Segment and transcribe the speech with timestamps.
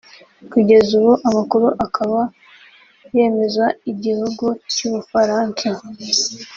[0.51, 2.19] kugeza ubu amakuru akaba
[3.15, 5.67] yemeza igihugu cy’ubufaransa